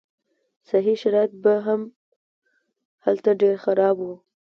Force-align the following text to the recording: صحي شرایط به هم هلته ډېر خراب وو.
صحي 0.67 0.95
شرایط 1.01 1.31
به 1.43 1.53
هم 1.65 1.81
هلته 3.05 3.29
ډېر 3.41 3.55
خراب 3.65 3.95
وو. 3.99 4.13